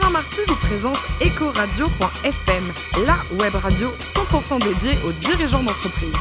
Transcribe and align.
Alain 0.00 0.10
Marty 0.10 0.40
vous 0.46 0.54
présente 0.54 0.98
Ecoradio.fm, 1.20 2.64
la 3.04 3.16
web 3.42 3.54
radio 3.56 3.88
100% 3.98 4.62
dédiée 4.62 4.96
aux 5.04 5.12
dirigeants 5.12 5.62
d'entreprise. 5.64 6.14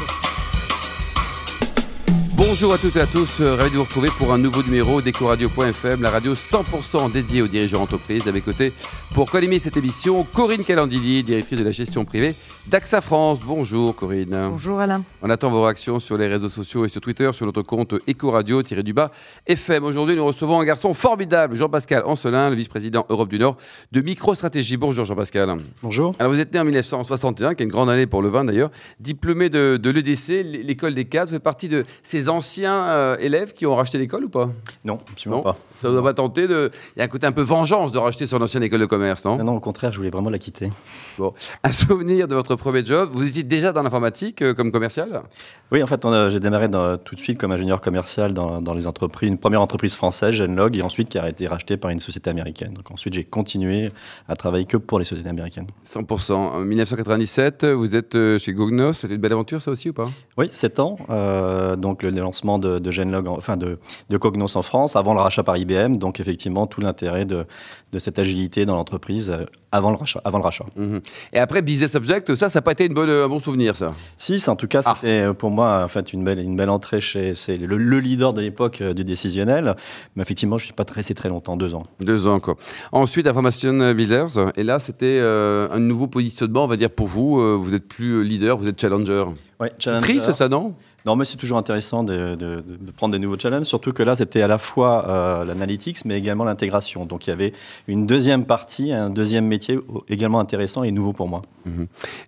Bonjour 2.37 2.71
à 2.71 2.77
toutes 2.77 2.95
et 2.97 3.01
à 3.01 3.07
tous, 3.07 3.41
euh, 3.41 3.55
ravi 3.55 3.71
de 3.71 3.77
vous 3.77 3.83
retrouver 3.83 4.09
pour 4.15 4.31
un 4.31 4.37
nouveau 4.37 4.61
numéro 4.61 5.01
d'Ecoradio.fm, 5.01 6.03
la 6.03 6.11
radio 6.11 6.35
100% 6.35 7.11
dédiée 7.11 7.41
aux 7.41 7.47
dirigeants 7.47 7.79
d'entreprise. 7.79 8.27
À 8.27 8.31
mes 8.31 8.41
côtés, 8.41 8.73
pour 9.15 9.31
co-animer 9.31 9.57
cette 9.57 9.75
émission, 9.75 10.23
Corinne 10.23 10.63
Calandilli, 10.63 11.23
directrice 11.23 11.57
de 11.57 11.63
la 11.63 11.71
gestion 11.71 12.05
privée 12.05 12.35
d'AXA 12.67 13.01
France. 13.01 13.39
Bonjour 13.43 13.95
Corinne. 13.95 14.49
Bonjour 14.51 14.79
Alain. 14.79 15.03
On 15.23 15.29
attend 15.31 15.49
vos 15.49 15.63
réactions 15.63 15.99
sur 15.99 16.17
les 16.17 16.27
réseaux 16.27 16.49
sociaux 16.49 16.85
et 16.85 16.89
sur 16.89 17.01
Twitter, 17.01 17.27
sur 17.33 17.45
notre 17.47 17.63
compte 17.63 17.95
Ecoradio-du-bas 18.07 19.11
FM. 19.47 19.85
Aujourd'hui, 19.85 20.15
nous 20.15 20.25
recevons 20.25 20.59
un 20.59 20.65
garçon 20.65 20.93
formidable, 20.93 21.55
Jean-Pascal 21.55 22.03
Ancelin, 22.05 22.51
le 22.51 22.55
vice-président 22.55 23.05
Europe 23.09 23.29
du 23.29 23.39
Nord 23.39 23.57
de 23.91 24.01
Microstratégie. 24.01 24.77
Bonjour 24.77 25.05
Jean-Pascal. 25.05 25.57
Bonjour. 25.81 26.13
Alors 26.19 26.31
vous 26.31 26.39
êtes 26.39 26.53
né 26.53 26.59
en 26.59 26.65
1961, 26.65 27.55
qui 27.55 27.63
est 27.63 27.65
une 27.65 27.71
grande 27.71 27.89
année 27.89 28.05
pour 28.05 28.21
le 28.21 28.29
vin 28.29 28.43
d'ailleurs, 28.43 28.69
diplômé 28.99 29.49
de, 29.49 29.79
de 29.81 29.89
l'EDC, 29.89 30.43
l'école 30.43 30.93
des 30.93 31.05
cadres. 31.05 31.29
Vous 31.29 31.35
faites 31.35 31.43
partie 31.43 31.69
de 31.69 31.85
ces 32.03 32.26
anciens 32.29 32.73
euh, 32.89 33.17
élèves 33.19 33.53
qui 33.53 33.65
ont 33.65 33.75
racheté 33.75 33.97
l'école 33.97 34.25
ou 34.25 34.29
pas? 34.29 34.49
Non, 34.85 34.97
absolument 35.11 35.37
Non 35.37 35.43
pas? 35.43 35.57
Ça 35.79 35.89
vous 35.89 35.97
a 35.97 36.03
pas 36.03 36.13
tenté 36.13 36.47
de... 36.47 36.71
Il 36.95 36.99
y 36.99 37.01
a 37.01 37.05
un 37.05 37.07
côté 37.07 37.27
un 37.27 37.31
peu 37.31 37.41
vengeance 37.41 37.91
de 37.91 37.97
racheter 37.99 38.25
son 38.25 38.41
ancienne 38.41 38.63
école 38.63 38.79
de 38.79 38.85
commerce, 38.85 39.23
non? 39.25 39.37
Non, 39.37 39.43
non, 39.43 39.55
au 39.55 39.59
contraire, 39.59 39.91
je 39.91 39.97
voulais 39.97 40.09
vraiment 40.09 40.29
la 40.29 40.39
quitter. 40.39 40.71
Bon. 41.17 41.33
Un 41.63 41.71
souvenir 41.71 42.27
de 42.27 42.35
votre 42.35 42.55
premier 42.55 42.85
job 42.85 43.09
Vous 43.13 43.27
étiez 43.27 43.43
déjà 43.43 43.71
dans 43.71 43.83
l'informatique 43.83 44.41
euh, 44.41 44.53
comme 44.53 44.71
commercial? 44.71 45.21
Oui, 45.71 45.83
en 45.83 45.87
fait, 45.87 46.01
j'ai 46.29 46.39
démarré 46.39 46.67
dans- 46.69 46.97
tout 46.97 47.15
de 47.15 47.19
suite 47.19 47.37
comme 47.39 47.51
ingénieur 47.51 47.81
commercial 47.81 48.33
dans, 48.33 48.61
dans 48.61 48.73
les 48.73 48.87
entreprises, 48.87 49.29
une 49.29 49.37
première 49.37 49.61
entreprise 49.61 49.95
française, 49.95 50.31
Genlog, 50.33 50.75
et 50.77 50.81
ensuite 50.81 51.09
qui 51.09 51.17
a 51.19 51.27
été 51.29 51.47
rachetée 51.47 51.77
par 51.77 51.91
une 51.91 51.99
société 51.99 52.29
américaine. 52.29 52.73
Donc 52.73 52.89
ensuite, 52.91 53.13
j'ai 53.13 53.23
continué 53.23 53.91
à 54.27 54.35
travailler 54.35 54.65
que 54.65 54.77
pour 54.77 54.99
les 54.99 55.05
sociétés 55.05 55.29
américaines. 55.29 55.67
100%. 55.85 56.33
En 56.33 56.59
1997, 56.59 57.65
vous 57.65 57.95
êtes 57.95 58.15
euh, 58.15 58.37
chez 58.37 58.53
Gognos. 58.53 58.93
C'était 58.93 59.15
une 59.15 59.21
belle 59.21 59.33
aventure, 59.33 59.61
ça 59.61 59.71
aussi, 59.71 59.89
ou 59.89 59.93
pas? 59.93 60.09
Oui, 60.37 60.47
7 60.49 60.79
ans. 60.79 60.97
euh, 61.09 61.75
donc 61.75 62.03
le 62.03 62.11
lancement 62.21 62.59
de, 62.59 62.79
de 62.79 62.91
Genlog, 62.91 63.27
en- 63.27 63.37
enfin 63.37 63.57
de, 63.57 63.79
de 64.09 64.17
Cognos 64.17 64.55
en 64.55 64.61
France, 64.61 64.95
avant 64.95 65.13
le 65.13 65.19
rachat 65.21 65.43
par 65.43 65.57
IBM. 65.57 65.97
Donc 65.97 66.19
effectivement, 66.19 66.67
tout 66.67 66.81
l'intérêt 66.81 67.25
de, 67.25 67.45
de 67.91 67.99
cette 67.99 68.19
agilité 68.19 68.65
dans 68.65 68.75
l'entreprise 68.75 69.29
euh, 69.29 69.45
avant 69.77 69.91
le 69.91 69.97
rachat. 69.97 70.21
Avant 70.25 70.37
le 70.39 70.43
rachat. 70.43 70.65
Mhm. 70.75 70.99
Et 71.33 71.39
après, 71.39 71.61
Business 71.61 71.95
Object, 71.95 72.35
ça, 72.35 72.49
ça 72.49 72.57
n'a 72.59 72.61
pas 72.61 72.71
été 72.73 72.85
une 72.85 72.93
bonne, 72.93 73.09
un 73.09 73.27
bon 73.27 73.39
souvenir, 73.39 73.75
ça 73.75 73.93
Si, 74.17 74.43
en 74.49 74.55
tout 74.55 74.67
cas, 74.67 74.81
Ah. 74.85 74.93
c'était 74.95 75.21
euh, 75.25 75.33
pour 75.33 75.49
moi 75.51 75.83
en 75.83 75.87
fait 75.87 76.11
une 76.13 76.23
belle, 76.23 76.39
une 76.39 76.55
belle 76.55 76.69
entrée 76.69 76.99
chez 77.01 77.33
c'est 77.33 77.57
le, 77.57 77.77
le 77.77 77.99
leader 77.99 78.33
de 78.33 78.41
l'époque 78.41 78.81
euh, 78.81 78.93
du 78.93 79.03
décisionnel. 79.03 79.75
Mais 80.15 80.23
effectivement, 80.23 80.57
je 80.57 80.63
ne 80.63 80.67
suis 80.67 80.73
pas 80.73 80.85
resté 80.93 81.13
très 81.13 81.29
longtemps, 81.29 81.55
deux 81.57 81.73
ans. 81.75 81.83
Deux 82.01 82.27
ans, 82.27 82.39
quoi. 82.39 82.55
Ensuite, 82.91 83.27
Information 83.27 83.93
Builders. 83.93 84.51
Et 84.55 84.63
là, 84.63 84.79
c'était 84.79 85.19
euh, 85.21 85.67
un 85.71 85.79
nouveau 85.79 86.07
positionnement, 86.07 86.63
on 86.63 86.67
va 86.67 86.75
dire, 86.77 86.89
pour 86.89 87.07
vous. 87.07 87.39
Euh, 87.39 87.55
vous 87.59 87.73
êtes 87.75 87.87
plus 87.87 88.23
leader, 88.23 88.57
vous 88.57 88.67
êtes 88.67 88.79
challenger. 88.79 89.25
Ouais, 89.59 89.71
C'est 89.77 89.83
challenger. 89.85 90.01
triste, 90.03 90.31
ça, 90.33 90.47
non? 90.49 90.73
Non, 91.05 91.15
mais 91.15 91.23
c'est 91.23 91.37
toujours 91.37 91.57
intéressant 91.57 92.03
de, 92.03 92.35
de- 92.35 92.55
de- 92.57 92.75
de 92.81 92.91
prendre 92.91 93.13
des 93.13 93.19
nouveaux 93.19 93.39
challenges, 93.39 93.65
surtout 93.65 93.93
que 93.93 94.03
là, 94.03 94.15
c'était 94.15 94.41
à 94.41 94.47
la 94.47 94.57
fois 94.57 95.07
euh, 95.07 95.45
l'analytics, 95.45 96.03
mais 96.03 96.17
également 96.17 96.43
l'intégration. 96.43 97.05
Donc, 97.05 97.27
il 97.27 97.29
y 97.29 97.33
avait 97.33 97.53
une 97.87 98.05
deuxième 98.05 98.43
partie, 98.45 98.91
un 98.91 99.09
deuxième 99.09 99.45
métier 99.47 99.66
également 100.09 100.39
intéressant 100.39 100.83
et 100.83 100.91
nouveau 100.91 101.13
pour 101.13 101.27
moi. 101.27 101.41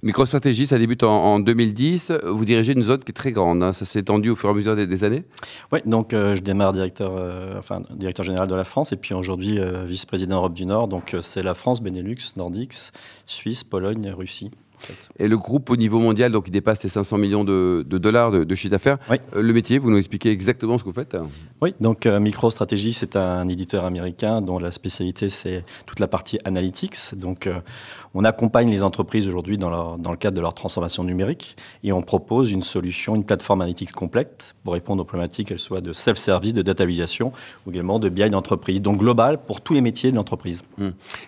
MicroStratégie, 0.03 0.65
ça 0.65 0.77
débute 0.77 1.03
en, 1.03 1.09
en 1.35 1.39
2010. 1.39 2.11
Vous 2.25 2.45
dirigez 2.45 2.73
une 2.73 2.83
zone 2.83 2.99
qui 2.99 3.11
est 3.11 3.13
très 3.13 3.31
grande. 3.31 3.63
hein. 3.63 3.73
Ça 3.73 3.85
s'est 3.85 3.99
étendu 3.99 4.29
au 4.29 4.35
fur 4.35 4.49
et 4.49 4.51
à 4.51 4.55
mesure 4.55 4.75
des, 4.75 4.87
des 4.87 5.03
années? 5.03 5.23
Oui, 5.71 5.79
donc 5.85 6.13
euh, 6.13 6.35
je 6.35 6.41
démarre 6.41 6.73
directeur, 6.73 7.13
euh, 7.17 7.57
enfin, 7.57 7.81
directeur 7.91 8.25
général 8.25 8.47
de 8.47 8.55
la 8.55 8.63
France 8.63 8.91
et 8.91 8.95
puis 8.95 9.13
aujourd'hui 9.13 9.59
euh, 9.59 9.85
vice-président 9.85 10.37
Europe 10.37 10.53
du 10.53 10.65
Nord. 10.65 10.87
Donc, 10.87 11.15
c'est 11.21 11.43
la 11.43 11.53
France, 11.53 11.81
Benelux, 11.81 12.17
Nordics, 12.37 12.73
Suisse, 13.25 13.63
Pologne, 13.63 14.09
Russie. 14.15 14.51
Fait. 14.79 15.09
Et 15.19 15.27
le 15.27 15.37
groupe 15.37 15.69
au 15.69 15.75
niveau 15.75 15.99
mondial, 15.99 16.31
donc 16.31 16.45
il 16.47 16.51
dépasse 16.51 16.83
les 16.83 16.89
500 16.89 17.17
millions 17.17 17.43
de, 17.43 17.85
de 17.87 17.97
dollars 17.97 18.31
de, 18.31 18.43
de 18.43 18.55
chiffre 18.55 18.71
d'affaires. 18.71 18.97
Oui. 19.09 19.17
Euh, 19.35 19.41
le 19.41 19.53
métier, 19.53 19.77
vous 19.79 19.89
nous 19.91 19.97
expliquez 19.97 20.31
exactement 20.31 20.77
ce 20.77 20.83
que 20.83 20.89
vous 20.89 20.95
faites 20.95 21.17
Oui, 21.61 21.73
donc 21.79 22.05
euh, 22.05 22.19
MicroStrategy, 22.19 22.93
c'est 22.93 23.15
un 23.15 23.47
éditeur 23.47 23.85
américain 23.85 24.41
dont 24.41 24.59
la 24.59 24.71
spécialité, 24.71 25.29
c'est 25.29 25.63
toute 25.85 25.99
la 25.99 26.07
partie 26.07 26.39
analytics. 26.45 26.95
Donc, 27.15 27.47
euh, 27.47 27.59
on 28.15 28.23
accompagne 28.23 28.69
les 28.71 28.81
entreprises 28.81 29.27
aujourd'hui 29.27 29.57
dans, 29.57 29.69
leur- 29.69 29.97
dans 29.99 30.11
le 30.11 30.17
cadre 30.17 30.35
de 30.35 30.41
leur 30.41 30.53
transformation 30.55 31.03
numérique 31.03 31.55
et 31.83 31.91
on 31.93 32.01
propose 32.01 32.51
une 32.51 32.63
solution, 32.63 33.15
une 33.15 33.23
plateforme 33.23 33.61
analytics 33.61 33.91
complète 33.91 34.55
pour 34.63 34.73
répondre 34.73 35.01
aux 35.01 35.05
problématiques, 35.05 35.49
qu'elles 35.49 35.59
soient 35.59 35.81
de 35.81 35.93
self-service, 35.93 36.53
de 36.53 36.61
databilisation 36.63 37.31
ou 37.65 37.71
également 37.71 37.99
de 37.99 38.09
BI 38.09 38.29
d'entreprise. 38.29 38.81
Donc, 38.81 38.97
global 38.99 39.37
pour 39.45 39.61
tous 39.61 39.73
les 39.73 39.81
métiers 39.81 40.11
de 40.11 40.15
l'entreprise. 40.15 40.63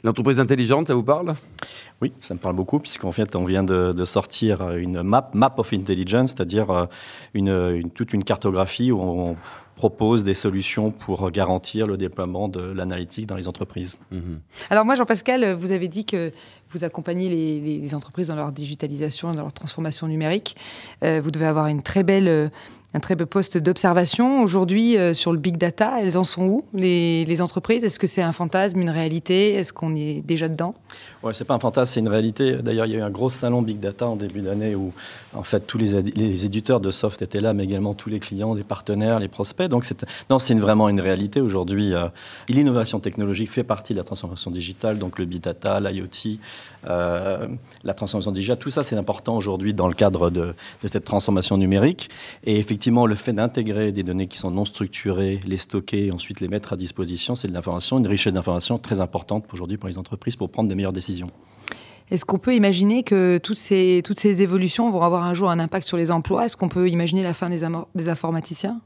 L'entreprise 0.04 0.40
intelligente, 0.40 0.88
ça 0.88 0.96
vous 0.96 1.04
parle? 1.04 1.36
Oui, 2.02 2.12
ça 2.20 2.34
me 2.34 2.40
parle 2.40 2.56
beaucoup, 2.56 2.80
puisqu'en 2.80 3.12
fait, 3.12 3.36
on 3.36 3.41
vient 3.46 3.64
de, 3.64 4.06
sortir 4.06 4.72
une 4.72 5.04
map, 5.04 5.30
map 5.34 5.54
of 5.58 5.74
intelligence, 5.74 6.32
c'est-à-dire 6.32 6.88
euh, 7.36 7.82
toute 7.94 8.14
une 8.14 8.24
cartographie 8.24 8.92
où 8.92 9.02
on 9.02 9.36
propose 9.82 10.24
des 10.24 10.36
solutions 10.36 10.92
pour 10.92 11.32
garantir 11.32 11.88
le 11.88 11.98
déploiement 11.98 12.48
de 12.48 12.62
l'analytique 12.62 13.26
dans 13.26 13.36
les 13.36 13.48
entreprises. 13.48 13.98
Alors 14.70 14.86
moi, 14.86 14.94
Jean-Pascal, 14.94 15.54
vous 15.54 15.72
avez 15.72 15.88
dit 15.88 16.06
que 16.06 16.32
vous 16.72 16.84
accompagnez 16.84 17.30
les, 17.30 17.96
entreprises 17.96 18.30
dans 18.30 18.36
leur 18.36 18.52
digitalisation, 18.52 19.34
dans 19.34 19.42
leur 19.42 19.54
transformation 19.54 20.08
numérique. 20.08 20.56
Euh, 21.04 21.20
vous 21.22 21.32
devez 21.32 21.46
avoir 21.46 21.68
une 21.68 21.82
très 21.82 22.04
belle, 22.04 22.28
euh, 22.28 22.48
un 22.94 23.00
très 23.00 23.16
beau 23.16 23.26
poste 23.26 23.58
d'observation. 23.58 24.42
Aujourd'hui, 24.42 24.98
euh, 24.98 25.14
sur 25.14 25.34
le 25.34 25.40
big 25.40 25.58
data, 25.58 26.00
elles 26.02 26.18
en 26.18 26.24
sont 26.24 26.46
où, 26.46 26.66
les, 26.74 27.26
les 27.26 27.42
entreprises? 27.42 27.84
Est-ce 27.84 28.00
que 28.00 28.08
c'est 28.08 28.22
un 28.22 28.32
fantasme, 28.32 28.80
une 28.80 28.90
réalité? 28.90 29.54
Est-ce 29.54 29.74
qu'on 29.74 29.96
est 29.96 30.22
déjà 30.22 30.48
dedans? 30.48 30.74
Ouais, 31.24 31.34
c'est 31.34 31.46
pas 31.46 31.54
un 31.54 31.60
fantasme, 31.60 31.94
c'est 31.94 32.00
une 32.00 32.10
réalité. 32.10 32.58
D'ailleurs, 32.62 32.86
il 32.86 32.94
y 32.94 32.96
a 32.96 33.00
eu 33.00 33.04
un 33.04 33.10
gros 33.10 33.30
salon 33.30 33.62
Big 33.62 33.80
Data 33.80 34.08
en 34.08 34.16
début 34.16 34.42
d'année 34.42 34.76
où, 34.76 34.94
en 35.34 35.44
fait, 35.44 35.62
tous 35.62 35.78
les, 35.78 36.02
les 36.02 36.46
éditeurs 36.46 36.80
de 36.80 36.92
soft 36.92 37.22
étaient 37.22 37.42
là, 37.42 37.54
mais 37.54 37.66
également 37.66 37.94
tous 37.94 38.10
les 38.10 38.20
clients, 38.20 38.54
les 38.54 38.64
partenaires, 38.64 39.20
les 39.20 39.28
prospects. 39.28 39.68
Donc, 39.72 39.86
c'est, 39.86 40.06
non, 40.30 40.38
c'est 40.38 40.54
vraiment 40.54 40.90
une 40.90 41.00
réalité 41.00 41.42
aujourd'hui. 41.42 41.94
euh, 41.94 42.08
l'innovation 42.50 43.00
technologique 43.00 43.50
fait 43.50 43.64
partie 43.64 43.94
de 43.94 43.98
la 43.98 44.04
transformation 44.04 44.52
digitale, 44.52 45.00
donc 45.00 45.18
le 45.18 45.26
Big 45.26 45.42
Data, 45.42 45.80
l'IoT, 45.80 46.38
euh, 46.88 47.48
la 47.84 47.94
transformation 47.94 48.32
digitale, 48.32 48.60
tout 48.60 48.70
ça, 48.70 48.84
c'est 48.84 48.96
important 48.96 49.36
aujourd'hui 49.36 49.74
dans 49.74 49.88
le 49.88 49.94
cadre 49.94 50.30
de, 50.30 50.54
cette 50.86 51.06
transformation 51.06 51.58
numérique. 51.58 52.10
Et 52.44 52.60
effectivement, 52.60 53.06
le 53.06 53.16
fait 53.16 53.34
d'intégrer 53.34 53.92
des 53.92 54.04
données 54.04 54.28
qui 54.28 54.38
sont 54.38 54.52
non 54.52 54.66
structurées, 54.66 55.40
les 55.48 55.58
stocker 55.58 56.08
et 56.08 56.12
ensuite 56.12 56.42
les 56.42 56.48
mettre 56.48 56.74
à 56.74 56.76
disposition, 56.76 57.36
c'est 57.36 57.48
de 57.48 57.54
l'information, 57.54 57.98
une 57.98 58.08
richesse 58.08 58.34
d'information 58.34 58.78
très 58.78 59.00
importante 59.00 59.46
aujourd'hui 59.54 59.78
pour 59.78 59.88
les 59.88 59.98
entreprises 59.98 60.36
pour 60.36 60.50
prendre 60.50 60.70
des 60.70 60.76
meilleures 60.76 60.94
décisions. 60.94 61.30
Est-ce 62.10 62.26
qu'on 62.26 62.40
peut 62.40 62.54
imaginer 62.56 63.04
que 63.04 63.38
toutes 63.38 63.58
ces, 63.58 64.42
évolutions 64.42 64.90
vont 64.90 65.02
avoir 65.02 65.24
un 65.24 65.34
jour 65.34 65.50
un 65.50 65.60
impact 65.60 65.88
sur 65.88 65.96
les 65.96 66.12
emplois? 66.12 66.46
Est-ce 66.46 66.58
qu'on 66.58 66.68
peut 66.68 66.90
imaginer 66.90 67.24
la 67.24 67.34
fin 67.34 67.50
des 67.50 68.10
informaticiens? 68.10 68.82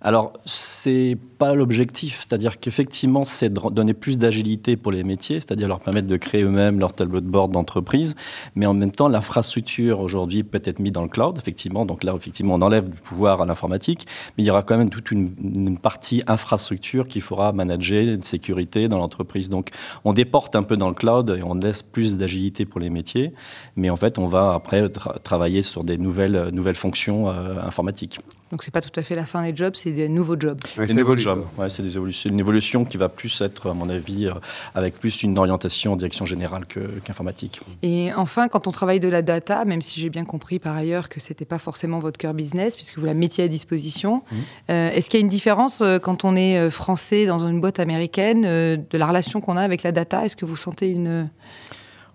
Alors, 0.00 0.32
c'est 0.44 1.18
pas 1.38 1.54
l'objectif. 1.54 2.18
C'est-à-dire 2.20 2.60
qu'effectivement, 2.60 3.24
c'est 3.24 3.52
donner 3.52 3.94
plus 3.94 4.16
d'agilité 4.16 4.76
pour 4.76 4.92
les 4.92 5.02
métiers, 5.02 5.40
c'est-à-dire 5.40 5.66
leur 5.66 5.80
permettre 5.80 6.06
de 6.06 6.16
créer 6.16 6.44
eux-mêmes 6.44 6.78
leur 6.78 6.92
tableau 6.92 7.20
de 7.20 7.26
bord 7.26 7.48
d'entreprise. 7.48 8.14
Mais 8.54 8.66
en 8.66 8.74
même 8.74 8.92
temps, 8.92 9.08
l'infrastructure 9.08 10.00
aujourd'hui 10.00 10.44
peut 10.44 10.62
être 10.64 10.78
mise 10.78 10.92
dans 10.92 11.02
le 11.02 11.08
cloud, 11.08 11.36
effectivement. 11.38 11.84
Donc 11.84 12.04
là, 12.04 12.14
effectivement, 12.14 12.54
on 12.54 12.62
enlève 12.62 12.88
du 12.88 13.00
pouvoir 13.00 13.42
à 13.42 13.46
l'informatique. 13.46 14.06
Mais 14.36 14.44
il 14.44 14.46
y 14.46 14.50
aura 14.50 14.62
quand 14.62 14.78
même 14.78 14.90
toute 14.90 15.10
une, 15.10 15.34
une 15.42 15.78
partie 15.78 16.22
infrastructure 16.28 17.08
qu'il 17.08 17.22
faudra 17.22 17.52
manager, 17.52 18.04
de 18.04 18.24
sécurité 18.24 18.88
dans 18.88 18.98
l'entreprise. 18.98 19.48
Donc, 19.48 19.70
on 20.04 20.12
déporte 20.12 20.54
un 20.54 20.62
peu 20.62 20.76
dans 20.76 20.88
le 20.88 20.94
cloud 20.94 21.36
et 21.36 21.42
on 21.42 21.54
laisse 21.54 21.82
plus 21.82 22.16
d'agilité 22.16 22.66
pour 22.66 22.80
les 22.80 22.90
métiers. 22.90 23.32
Mais 23.74 23.90
en 23.90 23.96
fait, 23.96 24.18
on 24.18 24.26
va 24.26 24.54
après 24.54 24.86
tra- 24.86 25.20
travailler 25.22 25.62
sur 25.62 25.82
des 25.82 25.98
nouvelles, 25.98 26.50
nouvelles 26.52 26.76
fonctions 26.76 27.30
euh, 27.30 27.60
informatiques. 27.60 28.20
Donc 28.50 28.62
c'est 28.62 28.70
pas 28.70 28.80
tout 28.80 28.98
à 28.98 29.02
fait 29.02 29.14
la 29.14 29.26
fin 29.26 29.42
des 29.42 29.54
jobs, 29.54 29.74
des 29.92 30.08
nouveaux 30.08 30.36
jobs. 30.38 30.58
Ouais, 30.76 30.86
Des 30.86 30.94
nouveaux 30.94 31.16
jobs. 31.18 31.44
Ouais, 31.56 31.68
c'est 31.68 31.82
des 31.82 31.96
évolutions, 31.96 32.30
une 32.30 32.40
évolution 32.40 32.84
qui 32.84 32.96
va 32.96 33.08
plus 33.08 33.40
être, 33.40 33.70
à 33.70 33.74
mon 33.74 33.88
avis, 33.88 34.26
euh, 34.26 34.32
avec 34.74 34.98
plus 34.98 35.22
une 35.22 35.36
orientation 35.38 35.92
en 35.92 35.96
direction 35.96 36.26
générale 36.26 36.66
que- 36.66 36.98
qu'informatique. 37.04 37.60
Et 37.82 38.10
enfin, 38.14 38.48
quand 38.48 38.66
on 38.66 38.70
travaille 38.70 39.00
de 39.00 39.08
la 39.08 39.22
data, 39.22 39.64
même 39.64 39.80
si 39.82 40.00
j'ai 40.00 40.10
bien 40.10 40.24
compris 40.24 40.58
par 40.58 40.76
ailleurs 40.76 41.08
que 41.08 41.20
c'était 41.20 41.44
pas 41.44 41.58
forcément 41.58 41.98
votre 41.98 42.18
cœur 42.18 42.34
business, 42.34 42.76
puisque 42.76 42.98
vous 42.98 43.06
la 43.06 43.14
mettiez 43.14 43.44
à 43.44 43.48
disposition, 43.48 44.22
Mhm. 44.30 44.38
euh, 44.70 44.90
est-ce 44.90 45.08
qu'il 45.10 45.18
y 45.18 45.22
a 45.22 45.24
une 45.24 45.28
différence 45.30 45.80
euh, 45.80 45.98
quand 45.98 46.24
on 46.24 46.36
est 46.36 46.70
français 46.70 47.26
dans 47.26 47.38
une 47.46 47.60
boîte 47.60 47.80
américaine 47.80 48.44
euh, 48.44 48.76
de 48.76 48.98
la 48.98 49.06
relation 49.06 49.40
qu'on 49.40 49.56
a 49.56 49.62
avec 49.62 49.82
la 49.82 49.92
data? 49.92 50.24
Est-ce 50.24 50.36
que 50.36 50.44
vous 50.44 50.56
sentez 50.56 50.90
une, 50.90 51.28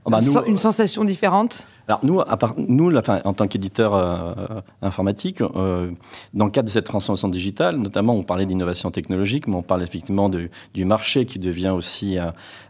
Oh, 0.06 0.10
bah, 0.10 0.20
nous, 0.22 0.34
une 0.48 0.58
sensation 0.58 1.06
différente? 1.06 1.66
Alors 1.88 2.00
nous, 2.02 2.20
en 2.20 3.34
tant 3.34 3.48
qu'éditeur 3.48 3.94
euh, 3.94 4.62
informatique, 4.82 5.42
euh, 5.42 5.92
dans 6.34 6.46
le 6.46 6.52
cadre 6.52 6.68
de 6.68 6.72
cette 6.72 6.86
transformation 6.86 7.28
digitale, 7.28 7.76
notamment 7.76 8.16
on 8.16 8.24
parlait 8.24 8.46
d'innovation 8.46 8.90
technologique, 8.90 9.48
mais 9.48 9.56
on 9.56 9.64
parle 9.64 9.84
effectivement 9.84 10.30
du 10.30 10.86
marché 10.86 11.26
qui 11.26 11.40
devient 11.40 11.70
aussi, 11.76 12.18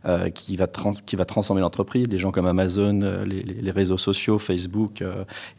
euh, 0.05 0.29
qui, 0.29 0.55
va 0.55 0.65
trans, 0.65 0.91
qui 1.05 1.15
va 1.15 1.25
transformer 1.25 1.61
l'entreprise. 1.61 2.07
Des 2.07 2.17
gens 2.17 2.31
comme 2.31 2.47
Amazon, 2.47 3.23
les, 3.25 3.71
réseaux 3.71 3.97
sociaux, 3.97 4.39
Facebook 4.39 5.03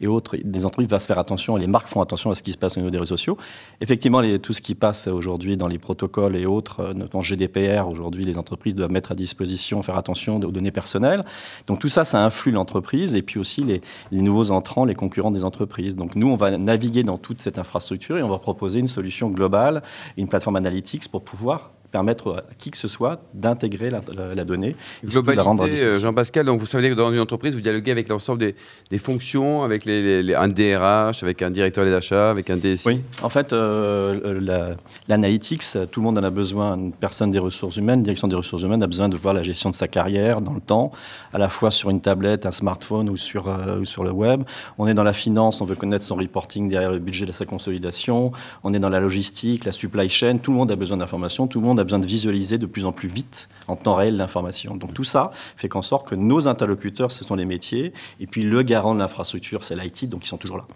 et 0.01 0.07
autres, 0.07 0.37
les 0.37 0.65
entreprises 0.65 0.89
vont 0.89 0.99
faire 0.99 1.19
attention, 1.19 1.55
les 1.55 1.67
marques 1.67 1.87
font 1.87 2.01
attention 2.01 2.31
à 2.31 2.35
ce 2.35 2.43
qui 2.43 2.51
se 2.51 2.57
passe 2.57 2.77
au 2.77 2.79
niveau 2.79 2.91
des 2.91 2.97
réseaux 2.97 3.17
sociaux. 3.17 3.37
Effectivement, 3.81 4.21
tout 4.39 4.53
ce 4.53 4.61
qui 4.61 4.75
passe 4.75 5.07
aujourd'hui 5.07 5.57
dans 5.57 5.67
les 5.67 5.77
protocoles 5.77 6.35
et 6.35 6.45
autres, 6.45 6.93
notamment 6.93 7.23
GDPR, 7.23 7.87
aujourd'hui 7.87 8.23
les 8.23 8.37
entreprises 8.37 8.75
doivent 8.75 8.91
mettre 8.91 9.11
à 9.11 9.15
disposition, 9.15 9.81
faire 9.81 9.97
attention 9.97 10.37
aux 10.37 10.51
données 10.51 10.71
personnelles. 10.71 11.23
Donc 11.67 11.79
tout 11.79 11.89
ça, 11.89 12.05
ça 12.05 12.23
influe 12.23 12.51
l'entreprise 12.51 13.15
et 13.15 13.21
puis 13.21 13.39
les, 13.57 13.81
nouveaux 14.11 14.51
entrants, 14.51 14.85
les 14.85 14.95
concurrents 14.95 15.31
des 15.31 15.45
entreprises. 15.45 15.95
Donc 15.95 16.15
nous, 16.15 16.27
on 16.27 16.35
va 16.35 16.57
naviguer 16.57 17.03
dans 17.03 17.17
toute 17.17 17.41
cette 17.41 17.57
infrastructure 17.57 18.17
et 18.17 18.23
on 18.23 18.29
va 18.29 18.39
proposer 18.39 18.79
une 18.79 18.87
solution 18.87 19.29
globale, 19.29 19.83
une 20.17 20.27
plateforme 20.27 20.55
analytics 20.55 21.09
pour 21.09 21.23
pouvoir 21.23 21.71
permettre 21.95 22.43
à 22.49 22.53
qui 22.57 22.71
que 22.71 22.77
ce 22.77 22.89
soit 22.89 23.21
d'intégrer 23.33 23.89
la, 23.89 24.43
donnée. 24.43 24.75
Globalité, 25.05 25.81
euh, 25.81 25.97
Jean-Pascal, 25.97 26.45
donc 26.45 26.59
vous 26.59 26.65
savez 26.65 26.89
que 26.89 26.93
dans 26.93 27.09
une 27.09 27.21
entreprise, 27.21 27.55
vous 27.55 27.61
dialoguez 27.61 27.91
avec 27.91 28.09
l'ensemble 28.09 28.39
des, 28.39 28.53
des, 28.89 28.97
fonctions, 28.97 29.63
avec 29.63 29.85
les, 29.85 30.35
un 30.35 30.49
DRH, 30.49 31.23
avec 31.23 31.41
un 31.41 31.49
directeur 31.51 31.85
des 31.85 31.93
achats, 31.93 32.29
avec 32.29 32.49
un 32.49 32.57
DSI 32.57 32.85
Oui, 32.85 33.01
en 33.23 33.29
fait, 33.29 33.53
euh, 33.53 34.75
l'analytics, 35.07 35.63
tout 35.89 36.01
le 36.01 36.03
monde 36.03 36.17
en 36.17 36.23
a 36.23 36.29
besoin. 36.29 36.75
Une 36.75 36.91
personne 36.91 37.31
des 37.31 37.39
ressources 37.39 37.77
humaines, 37.77 37.99
une 37.99 38.03
direction 38.03 38.27
des 38.27 38.35
ressources 38.35 38.63
humaines 38.63 38.83
a 38.83 38.87
besoin 38.87 39.07
de 39.07 39.15
voir 39.15 39.33
la 39.33 39.43
gestion 39.43 39.69
de 39.69 39.75
sa 39.75 39.87
carrière 39.87 40.41
dans 40.41 40.53
le 40.53 40.59
temps, 40.59 40.91
à 41.31 41.37
la 41.37 41.47
fois 41.47 41.71
sur 41.71 41.89
une 41.89 42.01
tablette, 42.01 42.45
un 42.45 42.51
smartphone 42.51 43.09
ou 43.09 43.15
sur, 43.15 43.47
euh, 43.47 43.79
ou 43.79 43.85
sur 43.85 44.03
le 44.03 44.11
web. 44.11 44.43
On 44.77 44.85
est 44.85 44.93
dans 44.93 45.03
la 45.03 45.13
finance, 45.13 45.61
on 45.61 45.65
veut 45.65 45.75
connaître 45.75 46.03
son 46.03 46.17
reporting 46.17 46.67
derrière 46.67 46.91
le 46.91 46.99
budget 46.99 47.25
de 47.25 47.31
sa 47.31 47.45
consolidation. 47.45 48.33
On 48.65 48.73
est 48.73 48.79
dans 48.79 48.89
la 48.89 48.99
logistique, 48.99 49.63
la 49.63 49.71
supply 49.71 50.09
chain. 50.09 50.39
Tout 50.43 50.51
le 50.51 50.57
monde 50.57 50.71
a 50.71 50.75
besoin 50.75 50.97
d'informations, 50.97 51.47
tout 51.47 51.61
le 51.61 51.65
monde 51.65 51.79
a 51.79 51.84
besoin 51.85 51.99
de 51.99 52.05
visualiser 52.05 52.57
de 52.57 52.65
plus 52.65 52.85
en 52.85 52.91
plus 52.91 53.07
vite, 53.07 53.47
en 53.67 53.75
temps 53.75 53.95
réel, 53.95 54.17
l'information. 54.17 54.75
Donc 54.75 54.93
tout 54.93 55.03
ça 55.03 55.31
fait 55.55 55.69
qu'en 55.69 55.81
sorte 55.81 56.07
que 56.07 56.15
nos 56.15 56.47
interlocuteurs, 56.47 57.11
ce 57.11 57.23
sont 57.23 57.35
les 57.35 57.45
métiers, 57.45 57.93
et 58.19 58.27
puis 58.27 58.43
le 58.43 58.61
garant 58.61 58.93
de 58.93 58.99
l'infrastructure, 58.99 59.63
c'est 59.63 59.75
l'IT, 59.75 60.09
donc 60.09 60.25
ils 60.25 60.27
sont 60.27 60.37
toujours 60.37 60.57
là. 60.57 60.67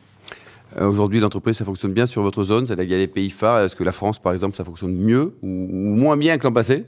Euh, 0.78 0.88
aujourd'hui, 0.88 1.20
l'entreprise, 1.20 1.58
ça 1.58 1.66
fonctionne 1.66 1.94
bien 1.94 2.06
sur 2.06 2.22
votre 2.22 2.44
zone 2.44 2.66
y 2.68 2.72
a 2.72 2.98
les 2.98 3.08
pays 3.08 3.30
phares. 3.30 3.62
Est-ce 3.62 3.76
que 3.76 3.84
la 3.84 3.92
France, 3.92 4.20
par 4.20 4.34
exemple, 4.34 4.56
ça 4.56 4.64
fonctionne 4.64 4.94
mieux 4.94 5.36
ou, 5.42 5.48
moins 5.48 6.16
bien 6.16 6.38
que 6.38 6.46
l'an 6.46 6.54
passé? 6.54 6.86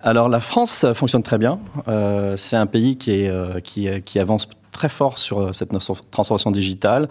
Alors, 0.00 0.28
la 0.28 0.40
France 0.40 0.84
fonctionne 0.94 1.22
très 1.22 1.38
bien. 1.38 1.60
Euh, 1.88 2.36
c'est 2.36 2.56
un 2.56 2.66
pays 2.66 2.96
qui, 2.96 3.12
est, 3.12 3.28
euh, 3.28 3.60
qui, 3.60 3.88
qui 4.02 4.18
avance 4.18 4.48
très 4.74 4.90
fort 4.90 5.18
sur 5.18 5.38
euh, 5.38 5.52
cette 5.52 5.70
transformation 6.10 6.50
digitale. 6.50 7.08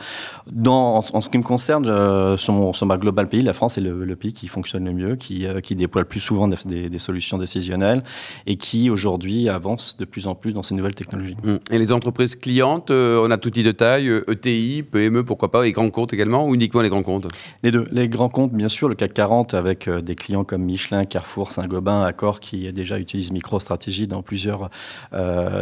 Dans, 0.52 1.04
en, 1.14 1.22
ce 1.22 1.30
qui 1.30 1.38
me 1.40 1.44
concerne, 1.44 1.88
euh, 1.88 2.38
sur, 2.38 2.54
mon, 2.54 2.74
sur, 2.74 2.86
ma 2.86 2.98
global 2.98 3.28
pays, 3.30 3.42
la 3.42 3.54
France 3.54 3.78
est 3.80 3.82
le, 3.82 4.16
pays 4.16 4.34
qui 4.34 4.48
fonctionne 4.48 4.86
le 4.86 4.94
mieux, 4.94 5.16
qui, 5.16 5.48
euh, 5.48 5.62
qui 5.62 5.76
déploie 5.76 6.02
le 6.02 6.08
plus 6.08 6.20
souvent 6.20 6.48
des, 6.48 6.90
des, 6.90 7.00
solutions 7.00 7.38
décisionnelles 7.38 8.04
et 8.46 8.58
qui 8.58 8.90
aujourd'hui 8.90 9.50
avance 9.50 9.98
de 9.98 10.06
plus 10.06 10.28
en 10.28 10.36
plus 10.36 10.54
dans 10.54 10.62
ces 10.62 10.76
nouvelles 10.76 10.94
technologies. 10.94 11.38
Mmh. 11.44 11.56
Et 11.72 11.80
les 11.80 11.92
entreprises 11.92 12.36
clientes, 12.36 12.92
on 12.92 13.32
a 13.32 13.38
tout 13.38 13.50
type 13.50 13.66
de 13.66 13.72
taille, 13.72 14.12
ETI, 14.28 14.82
e 14.82 14.84
PME, 14.84 15.24
pourquoi 15.24 15.50
pas, 15.50 15.66
et 15.66 15.72
grands 15.72 15.90
comptes 15.90 16.14
également, 16.14 16.48
ou 16.48 16.54
uniquement 16.54 16.82
les 16.82 16.90
grands 16.90 17.04
comptes? 17.04 17.28
Les 17.64 17.72
deux. 17.72 17.86
Les 17.92 18.10
grands 18.10 18.30
comptes, 18.30 18.52
bien 18.52 18.68
sûr, 18.68 18.90
le 18.90 18.96
CAC 18.96 19.14
40 19.14 19.54
avec 19.54 19.90
des 19.90 20.16
clients 20.16 20.44
comme 20.44 20.64
Michelin, 20.64 21.06
Carrefour, 21.06 21.52
Saint-Gobain, 21.54 22.04
Accor, 22.04 22.40
qui 22.42 22.72
déjà 22.74 23.00
utilisent 23.00 23.32
MicroStratégie 23.32 24.08
dans 24.08 24.22
plusieurs 24.22 24.70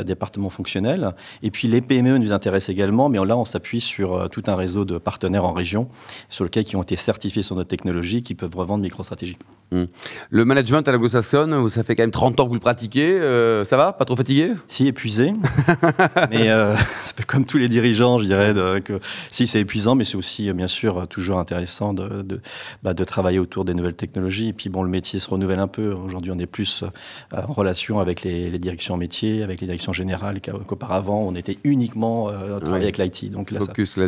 départements 0.05 0.49
fonctionnels. 0.49 1.13
Et 1.43 1.51
puis 1.51 1.67
les 1.67 1.81
PME 1.91 2.19
nous 2.19 2.31
intéresse 2.31 2.69
également, 2.69 3.09
mais 3.09 3.17
là, 3.25 3.35
on 3.37 3.43
s'appuie 3.43 3.81
sur 3.81 4.13
euh, 4.13 4.27
tout 4.29 4.43
un 4.47 4.55
réseau 4.55 4.85
de 4.85 4.97
partenaires 4.97 5.43
en 5.43 5.51
région, 5.51 5.89
sur 6.29 6.45
lesquels 6.45 6.63
qui 6.63 6.77
ont 6.77 6.83
été 6.83 6.95
certifiés 6.95 7.43
sur 7.43 7.57
notre 7.57 7.67
technologie, 7.67 8.23
qui 8.23 8.33
peuvent 8.33 8.55
revendre 8.55 8.81
MicroStratégie. 8.81 9.37
Hmm. 9.73 9.85
Le 10.29 10.45
management 10.45 10.87
à 10.87 10.91
la 10.93 11.09
saxonne 11.09 11.69
ça 11.69 11.83
fait 11.83 11.95
quand 11.97 12.03
même 12.03 12.11
30 12.11 12.39
ans 12.39 12.43
que 12.43 12.49
vous 12.49 12.53
le 12.53 12.61
pratiquez. 12.61 13.19
Euh, 13.19 13.65
ça 13.65 13.75
va? 13.75 13.91
Pas 13.91 14.05
trop 14.05 14.15
fatigué? 14.15 14.53
Si, 14.69 14.87
épuisé. 14.87 15.33
mais 16.29 16.49
euh, 16.49 16.75
c'est 17.03 17.25
comme 17.25 17.45
tous 17.45 17.57
les 17.57 17.67
dirigeants, 17.67 18.19
je 18.19 18.25
dirais, 18.25 18.53
que 18.81 19.01
si 19.29 19.45
c'est 19.45 19.59
épuisant, 19.59 19.95
mais 19.95 20.05
c'est 20.05 20.15
aussi, 20.15 20.51
bien 20.53 20.67
sûr, 20.67 21.09
toujours 21.09 21.39
intéressant 21.39 21.93
de, 21.93 22.21
de, 22.21 22.39
bah, 22.83 22.93
de, 22.93 23.03
travailler 23.03 23.39
autour 23.39 23.65
des 23.65 23.73
nouvelles 23.73 23.95
technologies. 23.95 24.47
Et 24.47 24.53
puis, 24.53 24.69
bon, 24.69 24.83
le 24.83 24.89
métier 24.89 25.19
se 25.19 25.29
renouvelle 25.29 25.59
un 25.59 25.67
peu. 25.67 25.91
Aujourd'hui, 25.91 26.31
on 26.33 26.39
est 26.39 26.45
plus 26.45 26.85
en 27.33 27.51
relation 27.51 27.99
avec 27.99 28.21
les, 28.21 28.49
les 28.49 28.59
directions 28.59 28.95
métiers, 28.95 29.43
avec 29.43 29.59
les 29.59 29.67
directions 29.67 29.91
générales 29.91 30.39
qu'auparavant. 30.41 31.21
On 31.27 31.35
était 31.35 31.57
une 31.65 31.80
uniquement 31.81 32.29
euh, 32.29 32.59
travailler 32.59 32.85
avec 32.85 32.97
l'IT. 32.97 33.31
Donc 33.31 33.51
là, 33.51 33.59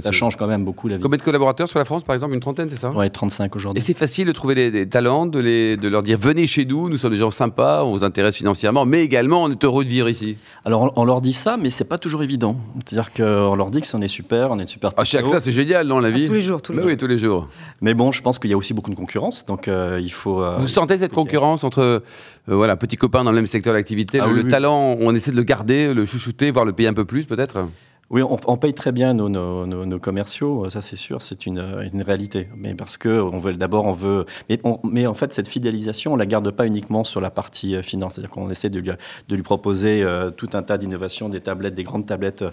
ça, 0.01 0.11
change 0.11 0.37
quand 0.37 0.47
même 0.47 0.63
beaucoup 0.63 0.87
la 0.87 0.97
vie. 0.97 1.03
Combien 1.03 1.17
de 1.17 1.23
collaborateurs 1.23 1.67
sur 1.67 1.79
la 1.79 1.85
France, 1.85 2.03
par 2.03 2.13
exemple 2.13 2.33
Une 2.33 2.39
trentaine, 2.39 2.69
c'est 2.69 2.77
ça? 2.77 2.91
Oui, 2.95 3.09
35 3.09 3.55
aujourd'hui. 3.55 3.81
Et 3.81 3.83
c'est 3.83 3.97
facile 3.97 4.27
de 4.27 4.31
trouver 4.31 4.71
des, 4.71 4.87
talents, 4.87 5.25
de, 5.25 5.39
les, 5.39 5.77
de 5.77 5.87
leur 5.87 6.03
dire 6.03 6.17
venez 6.19 6.45
chez 6.45 6.65
nous, 6.65 6.89
nous 6.89 6.97
sommes 6.97 7.13
des 7.13 7.19
gens 7.19 7.31
sympas, 7.31 7.83
on 7.83 7.91
vous 7.91 8.03
intéresse 8.03 8.35
financièrement, 8.35 8.85
mais 8.85 9.03
également 9.03 9.43
on 9.43 9.51
est 9.51 9.63
heureux 9.63 9.83
de 9.83 9.89
vivre 9.89 10.09
ici. 10.09 10.37
Alors 10.65 10.93
on, 10.95 11.05
leur 11.05 11.21
dit 11.21 11.33
ça, 11.33 11.57
mais 11.57 11.71
c'est 11.71 11.83
pas 11.83 11.97
toujours 11.97 12.23
évident. 12.23 12.57
C'est-à-dire 12.85 13.11
qu'on 13.11 13.55
leur 13.55 13.71
dit 13.71 13.81
que 13.81 13.87
on 13.95 14.01
est 14.01 14.07
super, 14.07 14.51
on 14.51 14.59
est 14.59 14.67
super. 14.67 14.91
Ah, 14.97 15.03
chez 15.03 15.17
AXA, 15.17 15.39
c'est 15.39 15.51
génial, 15.51 15.87
non, 15.87 15.99
la 15.99 16.11
vie? 16.11 16.27
Tous 16.27 16.33
les 16.33 16.41
jours, 16.41 16.61
tous 16.61 16.71
les 16.73 16.79
jours. 16.79 16.87
Oui, 16.87 16.97
tous 16.97 17.07
les 17.07 17.17
jours. 17.17 17.49
Mais 17.81 17.93
bon, 17.93 18.11
je 18.11 18.21
pense 18.21 18.39
qu'il 18.39 18.49
y 18.49 18.53
a 18.53 18.57
aussi 18.57 18.73
beaucoup 18.73 18.91
de 18.91 18.95
concurrence, 18.95 19.45
donc 19.45 19.67
euh, 19.67 19.99
il 20.01 20.11
faut. 20.11 20.41
Euh, 20.41 20.57
vous 20.57 20.67
sentez 20.67 20.97
cette 20.97 21.13
concurrence 21.13 21.63
entre 21.63 22.03
voilà, 22.47 22.75
petits 22.75 22.97
copains 22.97 23.23
dans 23.23 23.31
le 23.31 23.37
même 23.37 23.47
secteur 23.47 23.73
d'activité 23.73 24.19
ah 24.19 24.27
le, 24.27 24.47
talent, 24.47 24.97
on 24.99 25.15
essaie 25.15 25.31
de 25.31 25.37
le 25.37 25.43
garder, 25.43 25.93
le 25.93 26.05
chouchouter, 26.05 26.51
voire 26.51 26.65
le 26.65 26.73
payer 26.73 26.89
un 26.89 26.93
peu 26.93 27.05
plus 27.05 27.25
peut-être? 27.25 27.62
awesome. 27.63 27.92
Oui, 28.09 28.21
on, 28.21 28.57
paye 28.57 28.73
très 28.73 28.91
bien 28.91 29.13
nos, 29.13 29.99
commerciaux, 29.99 30.69
ça 30.69 30.81
c'est 30.81 30.97
sûr, 30.97 31.21
c'est 31.21 31.45
une, 31.45 31.59
réalité. 32.05 32.47
Mais 32.55 32.75
parce 32.75 32.97
que 32.97 33.51
d'abord, 33.53 33.85
on 33.85 33.91
veut. 33.91 34.25
Mais, 34.83 35.07
en 35.07 35.13
fait, 35.13 35.33
cette 35.33 35.47
fidélisation, 35.47 36.13
on 36.13 36.15
la 36.15 36.25
garde 36.25 36.51
pas 36.51 36.67
uniquement 36.67 37.03
sur 37.03 37.21
la 37.21 37.31
partie 37.31 37.75
euh, 37.75 37.81
finance. 37.81 38.13
C'est-à-dire 38.13 38.29
qu'on 38.29 38.49
essaie 38.49 38.69
de 38.69 38.79
lui, 38.79 39.41
proposer 39.41 40.03
euh, 40.03 40.29
tout 40.29 40.49
un 40.53 40.61
tas 40.61 40.77
d'innovations, 40.77 41.29
des 41.29 41.41
tablettes, 41.41 41.75
des 41.75 41.83
grandes 41.83 42.05
tablettes 42.05 42.43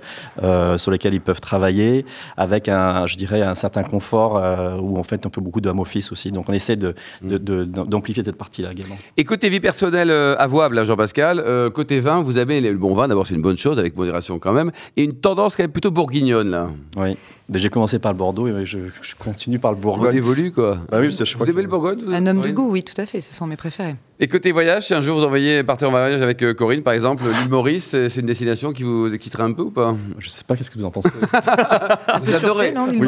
euh, 0.43 0.79
sur 0.79 0.93
lesquelles 0.93 1.15
ils 1.15 1.21
peuvent 1.21 1.41
travailler, 1.41 2.07
avec 2.37 2.69
un, 2.69 3.07
je 3.07 3.17
dirais, 3.17 3.43
un 3.43 3.55
certain 3.55 3.83
confort 3.83 4.35
où 4.81 4.99
en 4.99 5.03
fait 5.03 5.27
on 5.27 5.31
fait 5.31 5.41
beaucoup 5.41 5.61
de 5.61 5.69
home 5.69 5.81
office 5.81 6.13
aussi. 6.13 6.31
Donc 6.33 6.49
on 6.49 6.53
essaie 6.53 6.77
d'amplifier 6.77 8.25
cette 8.25 8.37
partie-là 8.37 8.73
également. 8.73 8.97
Et 9.17 9.25
côté 9.25 9.49
vie 9.49 9.61
personnelle 9.61 10.11
avouable, 10.11 10.85
Jean-Pascal, 10.85 11.71
côté 11.75 12.01
vin, 12.01 12.23
vous 12.23 12.39
avez 12.39 12.61
le 12.61 12.79
bon 12.79 12.95
vin. 12.95 13.09
D'abord, 13.09 13.27
c'est 13.27 13.35
une 13.35 13.43
bonne 13.43 13.59
chose 13.59 13.79
avec 13.79 13.97
modération 13.97 14.39
quand 14.39 14.53
même, 14.53 14.71
et 14.97 15.05
une 15.05 15.15
tendance 15.15 15.40
quand 15.49 15.63
même 15.63 15.71
plutôt 15.71 15.91
bourguignonne, 15.91 16.51
là. 16.51 16.71
Oui. 16.97 17.17
J'ai 17.53 17.69
commencé 17.69 17.99
par 17.99 18.13
le 18.13 18.19
Bordeaux 18.19 18.47
et 18.47 18.65
je, 18.65 18.79
continue 19.19 19.59
par 19.59 19.73
le 19.73 19.77
Bourgogne. 19.77 20.13
On 20.13 20.17
évolue, 20.17 20.53
quoi. 20.53 20.79
Bah 20.89 20.99
oui, 21.01 21.11
je 21.11 21.37
vous 21.37 21.51
aimez 21.51 21.63
le 21.63 21.69
Bourgogne 21.69 21.99
Un 22.13 22.27
homme 22.27 22.43
de 22.43 22.51
goût, 22.51 22.71
oui, 22.71 22.85
tout 22.85 22.99
à 23.01 23.07
fait. 23.07 23.21
Ce 23.21 23.35
sont 23.35 23.47
mes 23.47 23.57
préférés. 23.57 23.97
Et 24.21 24.29
côté 24.29 24.53
voyage, 24.53 24.87
si 24.87 24.95
un 24.95 25.01
jour 25.01 25.19
vous 25.19 25.25
envoyez 25.25 25.65
partir 25.65 25.89
en 25.89 25.91
voyage 25.91 26.21
avec 26.23 26.43
euh, 26.43 26.55
Corinne, 26.55 26.83
par 26.83 26.93
exemple, 26.93 27.25
l'île 27.25 27.49
Maurice, 27.49 27.97
c'est 28.09 28.21
une 28.21 28.27
destination 28.27 28.73
qui 28.73 28.85
vous 28.85 29.13
exciterait 29.13 29.43
un 29.43 29.53
peu 29.53 29.63
ou 29.63 29.71
pas? 29.71 29.97
Je 30.19 30.29
sais 30.29 30.45
pas, 30.47 30.57
qu'est-ce 30.57 30.71
que 30.71 30.79
vous 30.79 30.85
en 30.85 30.91
pensez? 30.91 31.09
Vous 32.23 32.35
adorez 32.35 32.73
non, 32.73 32.87
oui, 32.89 33.01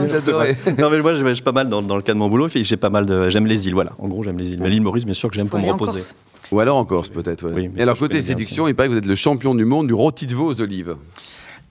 non, 0.78 0.90
mais 0.90 1.00
moi, 1.00 1.14
j'ai 1.14 1.42
pas 1.42 1.52
mal 1.52 1.68
dans, 1.68 1.80
le 1.80 2.02
cas 2.02 2.14
de 2.14 2.18
mon 2.18 2.28
boulot. 2.28 2.48
J'ai 2.48 2.76
pas 2.76 2.90
mal 2.90 3.06
de. 3.06 3.28
J'aime 3.28 3.46
les 3.46 3.66
îles, 3.66 3.74
voilà. 3.74 3.92
En 3.98 4.08
gros, 4.08 4.22
j'aime 4.22 4.38
les 4.38 4.52
îles. 4.52 4.60
Mais 4.60 4.70
l'île 4.70 4.82
Maurice, 4.82 5.04
bien 5.04 5.14
sûr, 5.14 5.28
que 5.28 5.36
j'aime 5.36 5.48
pour 5.48 5.60
me 5.60 5.70
reposer. 5.70 6.14
Ou 6.50 6.60
alors 6.60 6.76
en 6.76 6.84
Corse, 6.84 7.08
peut-être. 7.08 7.50
Oui, 7.54 7.70
et 7.76 7.82
alors, 7.82 7.96
côté 7.96 8.20
séduction, 8.20 8.66
il 8.66 8.74
paraît 8.74 8.88
que 8.88 8.92
vous 8.92 8.98
êtes 8.98 9.06
le 9.06 9.14
champion 9.14 9.54
du 9.54 9.64
monde 9.64 9.86
du 9.86 9.94
rôti 9.94 10.26
de 10.26 10.34
veau 10.34 10.50
aux 10.52 10.60
olives. 10.60 10.96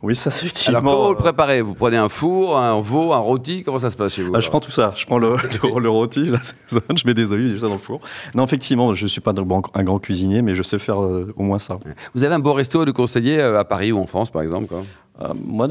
Oui, 0.03 0.15
ça 0.15 0.31
effectivement. 0.31 0.79
Alors 0.79 0.91
comment 0.91 1.05
vous 1.05 1.13
le 1.13 1.17
préparez? 1.17 1.61
Vous 1.61 1.75
prenez 1.75 1.97
un 1.97 2.09
four, 2.09 2.57
un 2.57 2.81
veau, 2.81 3.13
un 3.13 3.17
rôti? 3.17 3.61
Comment 3.63 3.79
ça 3.79 3.91
se 3.91 3.95
passe 3.95 4.13
chez 4.13 4.23
vous 4.23 4.31
ah, 4.35 4.39
Je 4.39 4.49
prends 4.49 4.59
tout 4.59 4.71
ça. 4.71 4.93
Je 4.95 5.05
prends 5.05 5.19
le, 5.19 5.35
le, 5.79 5.89
rôti, 5.89 6.31
je 6.69 7.07
mets 7.07 7.13
des 7.13 7.31
olives, 7.31 7.59
ça 7.59 7.67
dans 7.67 7.73
le 7.73 7.79
four. 7.79 7.99
Non, 8.33 8.43
effectivement, 8.43 8.93
je 8.93 9.03
ne 9.03 9.07
suis 9.09 9.21
pas 9.21 9.33
un 9.73 9.83
grand 9.83 9.99
cuisinier, 9.99 10.41
mais 10.41 10.55
je 10.55 10.63
sais 10.63 10.79
faire 10.79 11.01
euh, 11.01 11.33
au 11.37 11.43
moins 11.43 11.59
ça. 11.59 11.77
Vous 12.15 12.23
avez 12.23 12.33
un 12.33 12.39
beau 12.39 12.53
resto 12.53 12.83
de 12.85 12.91
conseiller 12.91 13.39
euh, 13.39 13.59
à 13.59 13.63
Paris 13.63 13.91
ou 13.91 13.99
en 13.99 14.07
France, 14.07 14.31
par 14.31 14.41
exemple 14.41 14.67
quoi? 14.67 14.83
Euh, 15.19 15.33
moi, 15.45 15.67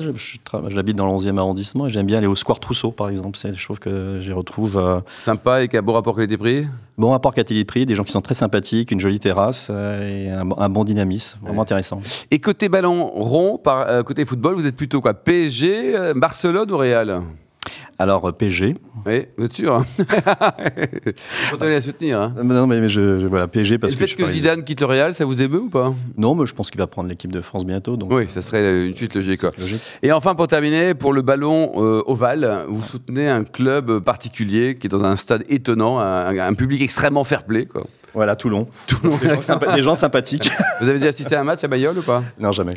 j'habite 0.68 0.97
dans 0.97 1.06
le 1.06 1.12
11e 1.12 1.38
arrondissement 1.38 1.87
et 1.87 1.90
j'aime 1.90 2.06
bien 2.06 2.18
aller 2.18 2.26
au 2.26 2.37
Square 2.37 2.61
Trousseau, 2.61 2.90
par 2.90 3.09
exemple. 3.09 3.38
Je 3.38 3.64
trouve 3.64 3.78
que 3.78 4.20
j'y 4.20 4.32
retrouve. 4.32 4.78
Euh, 4.78 5.00
Sympa 5.25 5.62
et 5.62 5.68
qui 5.68 5.76
a 5.76 5.82
bon 5.82 5.92
rapport 5.92 6.14
qualité-prix? 6.14 6.66
Bon 6.99 7.11
rapport 7.11 7.32
qualité-prix, 7.35 7.87
des 7.87 7.94
gens 7.94 8.04
qui 8.04 8.12
sont 8.12 8.20
très 8.20 8.35
sympathiques, 8.35 8.90
une 8.90 9.00
jolie 9.00 9.20
terrasse 9.20 9.68
euh, 9.70 10.26
et 10.26 10.30
un, 10.30 10.68
bon 10.68 10.85
dynamisme. 10.85 11.38
Vraiment 11.42 11.62
intéressant. 11.62 12.00
Et 12.30 12.38
côté 12.38 12.68
ballon 12.68 13.09
rond, 13.09 13.59
par, 13.59 14.04
côté 14.04 14.25
football, 14.25 14.54
vous 14.54 14.66
êtes 14.66 14.76
plutôt 14.76 15.00
quoi? 15.00 15.14
PSG, 15.14 16.12
Barcelone 16.14 16.70
ou 16.70 16.76
Real? 16.76 17.23
Alors, 18.00 18.26
euh, 18.26 18.33
PG. 18.33 18.76
Oui, 19.04 19.26
vous 19.37 19.45
êtes 19.45 19.52
sûr. 19.52 19.75
Hein 19.75 19.87
Continuez 21.50 21.75
à 21.75 21.80
soutenir. 21.83 22.19
Hein. 22.19 22.35
Non, 22.42 22.66
mais, 22.66 22.88
je, 22.88 23.26
voilà, 23.26 23.47
PG 23.47 23.76
parce 23.76 23.92
Et 23.92 23.97
que. 23.97 24.00
Le 24.00 24.09
fait 24.09 24.14
que 24.14 24.26
Zidane 24.26 24.64
quitte 24.64 24.80
le 24.80 24.87
Real, 24.87 25.12
ça 25.12 25.26
vous 25.26 25.42
émeut 25.42 25.61
ou 25.61 25.69
pas? 25.69 25.92
Non, 26.16 26.35
mais 26.35 26.47
je 26.47 26.54
pense 26.54 26.71
qu'il 26.71 26.80
va 26.80 26.87
prendre 26.87 27.11
l'équipe 27.11 27.30
de 27.30 27.42
France 27.42 27.66
bientôt. 27.66 27.99
Donc... 27.99 28.11
Oui, 28.11 28.25
ça 28.28 28.40
serait 28.40 28.87
une 28.87 28.97
suite 28.97 29.14
logique, 29.14 29.42
Et 30.02 30.12
enfin, 30.12 30.35
pour 30.35 30.49
terminer, 30.49 30.95
pour 30.95 31.12
le 31.12 31.21
ballon 31.21 31.73
euh, 31.76 32.02
ovale, 32.07 32.64
vous 32.69 32.80
soutenez 32.80 33.28
un 33.28 33.45
club 33.45 33.99
particulier 33.99 34.76
qui 34.76 34.87
est 34.87 34.90
dans 34.90 35.04
un 35.04 35.16
stade 35.16 35.45
étonnant, 35.50 35.99
un, 36.00 36.54
public 36.54 36.80
extrêmement 36.80 37.25
fair-play. 37.25 37.69
Voilà, 38.14 38.34
Toulon. 38.36 38.66
Toulon. 38.86 39.16
Des 39.22 39.28
gens, 39.30 39.40
sympa- 39.42 39.74
des 39.74 39.82
gens 39.82 39.94
sympathiques. 39.94 40.50
Vous 40.80 40.88
avez 40.88 40.98
déjà 40.98 41.10
assisté 41.10 41.36
à 41.36 41.40
un 41.40 41.44
match 41.44 41.62
à 41.64 41.68
Bayonne 41.68 41.98
ou 41.98 42.02
pas? 42.02 42.22
Non, 42.38 42.50
jamais. 42.52 42.72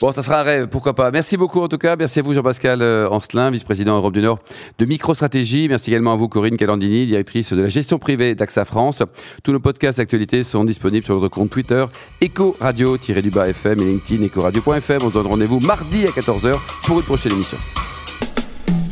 Bon, 0.00 0.12
ça 0.12 0.22
sera 0.22 0.40
un 0.40 0.42
rêve, 0.42 0.68
pourquoi 0.68 0.94
pas. 0.94 1.10
Merci 1.10 1.36
beaucoup 1.36 1.60
en 1.60 1.68
tout 1.68 1.76
cas. 1.78 1.96
Merci 1.96 2.20
à 2.20 2.22
vous 2.22 2.32
Jean-Pascal 2.34 2.80
euh, 2.82 3.08
Ancelin, 3.10 3.50
vice-président 3.50 3.96
Europe 3.96 4.14
du 4.14 4.22
Nord 4.22 4.38
de 4.78 4.84
Microstratégie. 4.84 5.68
Merci 5.68 5.90
également 5.90 6.12
à 6.12 6.16
vous 6.16 6.28
Corinne 6.28 6.56
Calandini, 6.56 7.06
directrice 7.06 7.52
de 7.52 7.62
la 7.62 7.68
gestion 7.68 7.98
privée 7.98 8.34
d'AXA 8.34 8.64
France. 8.64 9.02
Tous 9.42 9.52
nos 9.52 9.60
podcasts 9.60 9.98
d'actualité 9.98 10.42
sont 10.44 10.64
disponibles 10.64 11.04
sur 11.04 11.14
notre 11.14 11.28
compte 11.28 11.50
Twitter 11.50 11.84
Eco 12.22 12.56
Radio-du-bas 12.60 13.48
FM 13.48 13.80
et 13.80 13.84
LinkedIn 13.84 14.24
Ecoradio.fm. 14.26 15.02
On 15.02 15.08
se 15.08 15.14
donne 15.14 15.26
rendez-vous 15.26 15.60
mardi 15.60 16.06
à 16.06 16.10
14h 16.10 16.56
pour 16.84 16.98
une 16.98 17.04
prochaine 17.04 17.32
émission. 17.32 17.58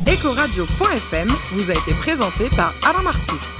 Ecoradio.fm 0.06 1.28
vous 1.52 1.70
a 1.70 1.74
été 1.74 1.92
présenté 2.00 2.48
par 2.56 2.72
Alain 2.88 3.02
Marty. 3.02 3.57